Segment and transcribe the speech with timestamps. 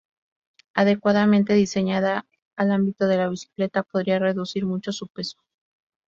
[0.73, 2.25] Adecuadamente diseñada
[2.57, 5.37] al ámbito de la bicicleta podría reducir mucho su peso.